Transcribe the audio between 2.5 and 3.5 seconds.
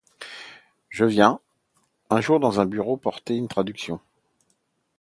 un bureau porter une